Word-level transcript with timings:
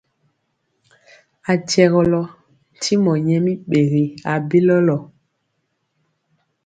A 1.51 1.53
kyɛgɔlɔ 1.69 2.21
ntimɔ 2.75 3.11
nyɛ 3.25 3.37
mi 3.45 3.53
ɓegi 3.69 4.03
abilɔlɔ. 4.31 4.97